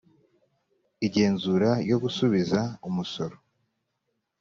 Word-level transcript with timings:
igenzura 1.05 1.69
ryo 1.83 1.97
gusubiza 2.03 2.59
umusoro 2.87 3.35